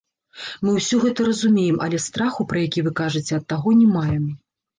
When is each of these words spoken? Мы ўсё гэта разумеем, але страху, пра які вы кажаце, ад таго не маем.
Мы 0.63 0.71
ўсё 0.77 0.95
гэта 1.03 1.21
разумеем, 1.29 1.77
але 1.89 1.99
страху, 2.07 2.47
пра 2.53 2.65
які 2.65 2.85
вы 2.89 2.95
кажаце, 3.01 3.31
ад 3.39 3.45
таго 3.55 3.77
не 3.79 3.87
маем. 3.95 4.27